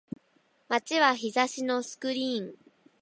[0.67, 2.55] 街は日差しのスクリーン